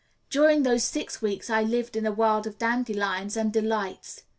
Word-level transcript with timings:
During 0.31 0.63
those 0.63 0.83
six 0.83 1.21
weeks 1.21 1.47
I 1.51 1.61
lived 1.61 1.95
in 1.95 2.07
a 2.07 2.11
world 2.11 2.47
of 2.47 2.57
dandelions 2.57 3.37
and 3.37 3.53
delights. 3.53 4.23